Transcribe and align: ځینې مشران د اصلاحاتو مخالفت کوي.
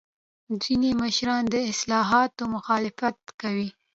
ځینې 0.63 0.89
مشران 1.01 1.43
د 1.53 1.55
اصلاحاتو 1.71 2.43
مخالفت 2.55 3.17
کوي. 3.41 3.69